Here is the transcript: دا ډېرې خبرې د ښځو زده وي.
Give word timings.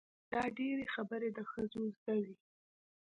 دا 0.31 0.41
ډېرې 0.57 0.85
خبرې 0.93 1.29
د 1.37 1.39
ښځو 1.51 1.81
زده 1.97 2.15
وي. 2.23 2.35